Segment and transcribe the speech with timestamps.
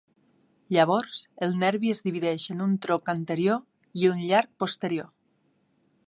[0.75, 1.17] Llavors
[1.47, 3.61] el nervi es divideix en un tronc anterior
[4.05, 5.13] i un llarg posterior.